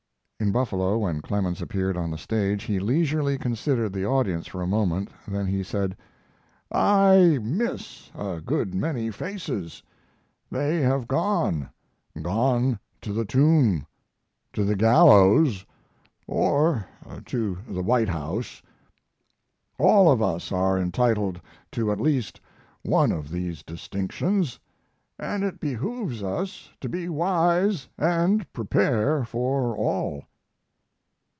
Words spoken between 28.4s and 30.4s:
prepare for all."